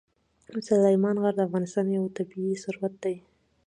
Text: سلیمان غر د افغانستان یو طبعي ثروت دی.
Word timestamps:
سلیمان 0.67 1.15
غر 1.21 1.33
د 1.37 1.41
افغانستان 1.47 1.85
یو 1.89 2.03
طبعي 2.17 2.53
ثروت 2.63 2.93
دی. 3.03 3.15